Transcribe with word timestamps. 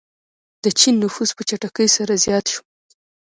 د 0.63 0.65
چین 0.79 0.95
نفوس 1.03 1.29
په 1.37 1.43
چټکۍ 1.49 1.87
سره 1.97 2.13
زیات 2.25 2.45
شو. 2.53 2.61